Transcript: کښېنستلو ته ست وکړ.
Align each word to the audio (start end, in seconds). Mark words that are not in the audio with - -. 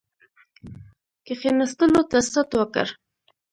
کښېنستلو 1.25 2.01
ته 2.11 2.17
ست 2.31 2.49
وکړ. 2.59 2.87